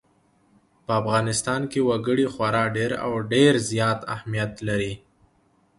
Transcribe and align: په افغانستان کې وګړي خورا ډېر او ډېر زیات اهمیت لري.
په 0.85 0.91
افغانستان 1.01 1.61
کې 1.71 1.79
وګړي 1.89 2.25
خورا 2.33 2.63
ډېر 2.77 2.91
او 3.05 3.11
ډېر 3.33 3.53
زیات 3.71 3.99
اهمیت 4.15 4.51
لري. 4.67 4.93